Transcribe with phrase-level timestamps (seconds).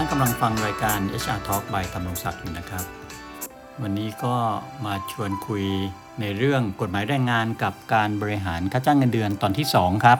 [0.00, 2.84] ท่านกำลังฟังรายการ HR Talk by ธรรมรงศักดิ์อยู่นะครับ
[3.82, 4.34] วันนี้ก็
[4.86, 5.64] มาชวนคุย
[6.20, 10.18] ในเรื่องกฎหมายแรงงานกับการบริหารค่าจ้างเงินเดือนตอนที่ 2 ครับ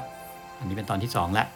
[0.58, 1.46] อันนี้เป็นตอนที่ 2 แล้ว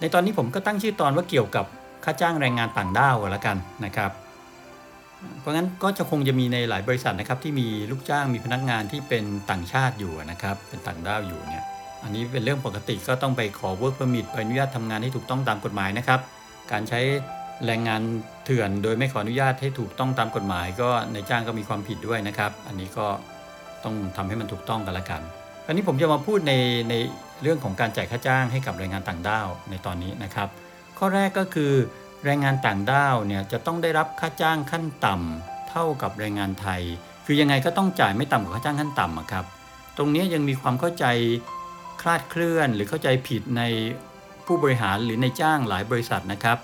[0.00, 1.66] ในตอนนี้ผมก็ตั้งชื่อตอนว่าเกี่ยวกับ
[2.04, 4.10] ค่าจ้างแรงงานต่างด้าวกันละกันนะครับ
[5.40, 11.64] เพราะงั้นก็จะคงจะมีในหลายบริษัทนะครับที่มีลูกจ้างมีพนักงานที่เป็นต่างชาติอยู่นะครับ เป็นต่างด้าวอยู่เนี่ย
[12.02, 16.20] อันนี้เป็นเรื่องปกติก็ต้องไปขอ work permit ใบอนุญาตทำงานให้ถูกต้องตามกฎหมายนะครับ
[16.72, 17.00] การใช้
[17.66, 18.02] แรงงาน
[18.44, 23.06] เถื่อนโดยไม่ขออนุญาตให้ถูกต้องตามกฎหมาย ก็ในจ้างก็มีความผิดด้วยนะครับ อันนี้ก็
[23.84, 25.22] ต้องทำให้มันถูกต้องกันละกัน
[25.66, 26.52] อันนี้ผมจะมาพูดใน
[26.90, 26.94] ใน
[27.42, 30.48] เรื่องของการจ่ายค่าจ้างให้กับแรงงานต่างด้าวในตอนนี้นะครับ
[30.98, 31.72] ข้อแรกก็คือ
[32.24, 36.82] แรงงานต่างด้าวเนี่ยจะต้องได้รับค่าจ้างขั้นต่ำเท่ากับแรงงานไทย
[37.26, 39.44] คือยังไงก็ต้องจ่ายไม่ต่ำกว่าค่าจ้างขั้นต่ำอะครับ
[39.96, 41.04] ตรงนี้ยังมีความเข้าใจ
[42.02, 43.62] คลาดเคลื่อนหรือเข้าใจผิดใน
[44.46, 46.58] ผู้บริหารหรือในจ้างหลายบริษัทนะครับ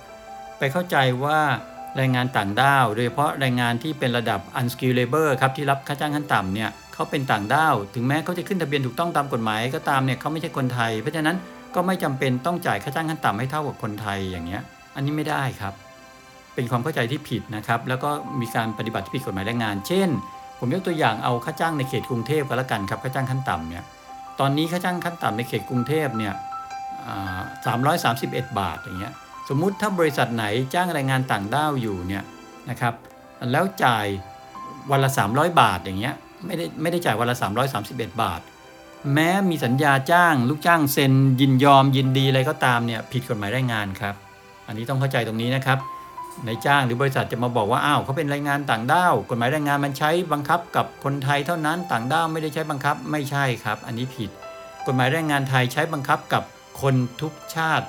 [0.59, 1.41] ไปเข้าใจว่า
[1.97, 11.37] แรงงานต่างด้าว โดยเฉพาะแรงงานที่เป็นระดับ unskilled labor ครับที่รับค่าจ้างขั้นต่ำเนี่ยเขาเป็นต่างด้าว ถึงแม้เขาจะขึ้นทะเบียนถูกต้องตามกฎหมายก็ตามเนี่ยเขาไม่ใช่คนไทย เพราะฉะนั้น
[11.75, 14.63] ก็ไม่จำเป็นต้องจ่ายค่าจ้างขั้นต่ำให้เท่ากับคนไทยอย่างเงี้ย
[14.95, 15.75] อันนี้ไม่ได้ครับ
[16.55, 18.11] เป็นความเข้าใจที่ผิดนะครับ แล้วก็
[18.41, 20.09] มีการปฏิบัติที่ผิดกฎหมายแรงงาน เช่น
[20.59, 23.85] ผมยกตัวอย่างเอาค่าจ้างในเขตกรุงเทพก็แล้วกันครับค่าจ้างขั้นต่ำเนี่ย
[24.41, 26.35] ตอนนี้ค่าจ้างขั้นต่ำในเขตกรุงเทพเนี่ย
[27.67, 29.15] สามร้อยสามสิบเอ็ดบาทอย่างเงี้ย
[29.49, 32.25] สมมุติถ้าบริษัทไหนจ้างแรงงานต่างด้าวอยู่เนี่ย
[32.71, 32.95] นะครับ
[33.53, 34.07] แล้วจ่าย
[34.91, 36.15] วันละ 300 บาทอย่างเงี้ย
[36.47, 37.37] ไม่ได้ไม่ได้จ่ายวันละ
[37.79, 38.41] 331 บาท
[39.15, 44.15] แม้มีสัญญาจ้าง ลูกจ้างเซ็นยินยอมยินดีอะไรก็ตามเนี่ยผิดกฎหมายแรงงานครับ
[44.67, 45.79] อันนี้ต้องเข้าใจตรงนี้นะครับ
[46.47, 54.31] ในจ้างหรือบริษัทจะมาบอกว่าอ้าวเขาเป็นแรงงานต่างด้าว กฎหมายแรงงานมันใช้บังคับกับคนไทยเท่านั้นต่างด้าวไม่ได้ใช้บังคับไม่ใช่ครับ อันนี้ผิด
[54.87, 56.43] กฎหมายแรงงานไทยใช้บังคับกับ
[56.83, 57.87] คนทุกชาติ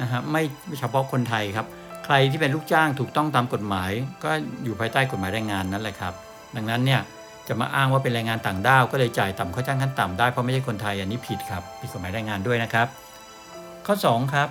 [0.00, 0.42] นะฮะไม่
[0.78, 1.66] เฉพาะคนไทยครับ
[2.04, 3.90] ใครที่เป็นลูกจ้างถูกต้องตามกฎหมาย
[4.24, 4.30] ก็
[4.64, 6.14] อยู่ภายใต้กฎหมายแรงงานนั่นแหละครับ
[6.56, 7.00] ดังนั้นเนี่ย
[7.48, 12.86] จะมาอ้างว่าเป็นแรงงานต่างด้าวก็เลยจ่ายต่ำค่าจ้างขั้นต่ำได้เพราะไม่ใช่คนไทยอันนี้ผิดครับผิดกฎหมายแรงงานด้วยนะครับ
[13.86, 14.48] ข้อ 2 ครับ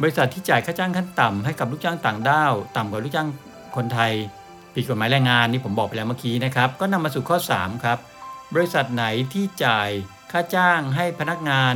[0.00, 3.28] บริษัทที่จ่ายค่าจ้างขั้นต่ำให้กับลูกจ้างต่างด้าว ต่ำกว่าลูกจ้าง
[3.76, 4.12] คนไทย
[4.74, 7.98] ผิดกฎหมายแรงงานนี่ผมบอกไปแล้วเมื่อกี้นะครับ ก็นำมาสู่ข้อ 3 ครับ
[8.54, 9.88] บริษัทไหนที่จ่าย
[10.32, 11.74] ค่าจ้างให้พนักงาน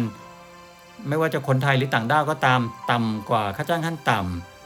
[1.08, 2.60] ไม่ว่าจะคนไทยหรือต่างด้าวก็ตาม
[2.90, 4.20] ต่ำกว่าค่าจ้างขั้นต่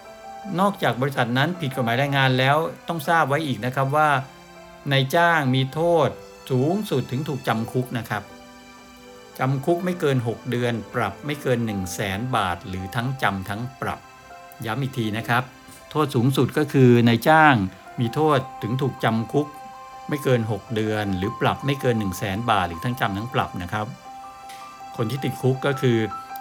[0.07, 2.57] ำนอกจากบริษัทนั้นผิดกฎหมายแรงงานแล้ว
[2.89, 4.09] ต้องทราบไว้อีกนะครับว่า
[4.91, 6.09] ในจ้างมีโทษ
[6.51, 8.23] สูงสุดถึงถูกจำคุกนะครับ
[9.39, 14.01] จำคุกไม่เกิน 6 เดือน ปรับไม่เกิน 1 0 0 0 0แสนบาท หรือทั้งจำทั้งปรับ
[14.67, 15.43] ย้ำอีกทีนะครับ
[15.91, 17.55] โทษสูงสุดก็คือในจ้าง
[18.01, 19.47] มีโทษถึงถูกจำคุก
[20.09, 23.87] ไม่เกิน 6 เดือน หรือปรับไม่เกิน 1 0 0 0 0แสนบาท หรือทั้งจำทั้งปรับนะครับ
[24.97, 25.99] คนที่ติดคุกก็คือ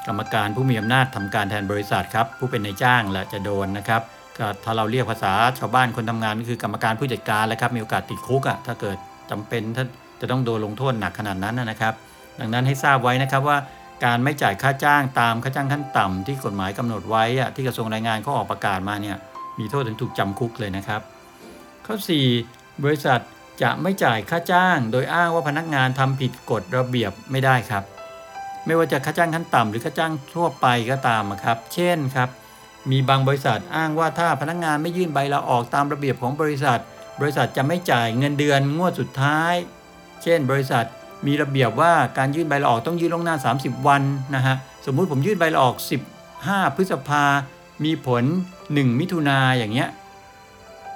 [0.08, 4.02] กรรมการผู้มีอำนาจทำการแทนบริษัทครับ ผู้เป็นนายจ้างและจะโดนนะครับ
[4.38, 8.98] ก็ถ้าเราเรียกภาษาชาวบ้านคนทำงานก็คือกรรมการผู้จัดการแหละครับมีโอกาสติดคุกอะ่ะถ้าเกิด
[9.32, 9.86] จำเป็นถ้า
[10.22, 11.94] จะต้องโดนลงโทษหนักขนาดนั้นนะครับ
[12.40, 13.58] ดังนั้นให้ทราบไว้นะครับว่า
[14.06, 17.24] การไม่จ่ายค่าจ้างตามค่าจ้างขั้นต่ำที่กฎหมายกำหนดไว้
[17.56, 19.18] ที่กระทรวงแรงงานเขาออกประกาศมาเนี่ย
[19.60, 21.02] มีโทษถึงถูกจำคุกเลยนะครับ
[21.86, 21.96] ข้อ
[22.40, 23.22] 4 บริษัท
[23.62, 27.84] จะไม่จ่ายค่าจ้าง โดยอ้างว่าพนักงานทำผิดกฎระเบียบไม่ได้ครับ
[28.66, 32.30] ไม่ว่าจะค่าจ้างขั้นต่ำหรือค่าจ้างทั่วไปก็ตามครับ เช่นครับ
[32.92, 36.80] มีบางบริษัทอ้างว่าถ้าพนักงานไม่ยื่นใบลาออกตามระเบียบของบริษัท
[37.22, 39.54] บริษัทจะไม่จ่ายเงินเดือนงวดสุดท้าย
[40.24, 40.86] เช่น บริษัท
[41.28, 44.02] มีระเบียบว่าการยื่นใบลาออกต้องยื่นล่วงหน้า 30 วัน
[44.36, 45.76] นะฮะสมมุติผมยื่นใบลาออก
[46.26, 47.24] 15 พฤษภา
[47.84, 48.24] มีผล
[48.62, 49.90] 1 มิถุนาอย่างเงี้ย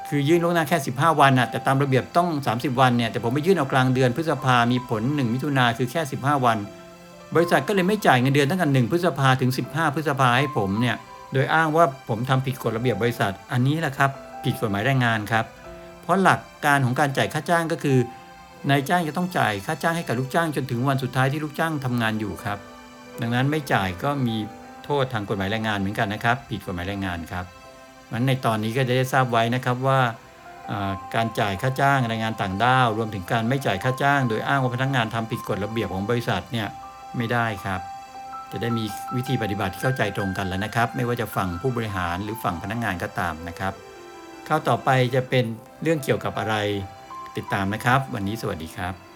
[0.08, 6.58] คือยื่นล่วงหน้าแค่ 15 วันนะแต่ตามระเบียบต้อง 30 วันเนี่ยแต่ผมไปยื่นเอากลางเดือนพฤษภา มีผล 1 มิถุนาคือแค่ 15 วัน
[7.36, 10.96] บริษัทก็เลยไม่จ่ายเงินเดือนตั้งแต่1พฤษภาถึง 15 พฤษภาให้ผมเนี่ย
[11.34, 14.12] โดยอ้างว่าผมทำผิดกฎระเบียบบริษัทอันนี้แหละครับ
[14.44, 15.46] ผิดกฎหมายแรงงานครับ
[16.02, 17.98] เพราะหลักการของการจ่ายค่าจ้างก็คือ
[18.70, 22.58] นายจ้างจะต้องจ่ายค่าจ้างให้กับลูกจ้างจนถึงวันสุดท้ายที่ลูกจ้างทำงานอยู่ครับ
[23.22, 24.36] ดังนั้นไม่จ่ายก็มี
[24.86, 27.46] โทษทางกฎหมายแรงงานเหมือนกันนะครับ ผิดกฎหมายแรงงานครับ
[28.12, 30.00] มันในตอนนี้ก็จะได้ทราบไว้นะครับว่า
[31.16, 36.68] การจ่ายค่าจ้างแรงงานต่างด้าว รวมถึงการไม่จ่ายค่าจ้าง โดยอ้างว่าพนักงานทำผิดกฎระเบียบของบริษัทเนี่ย
[37.18, 37.82] ไม่ได้ครับ
[38.52, 38.84] จะได้มี
[39.16, 43.74] วิธีปฏิบัติที่เข้าใจตรงกันแล้วนะครับ ไม่ว่าจะฝั่งผู้บริหารหรือฝั่งพนักงานก็ตามนะครับ
[44.48, 45.46] ข้าวต่อไปจะเป็น
[45.82, 46.56] เรื่องเกี่ยวกับอะไร
[47.38, 49.07] ติดตามนะครับ วันนี้สวัสดีครับ